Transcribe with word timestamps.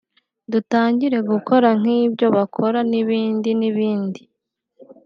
dutangire 0.51 1.17
gukora 1.31 1.69
nk'ibyo 1.79 2.27
bakora 2.37 2.79
n'ibindi 2.91 3.49
n'ibindi 3.59 4.21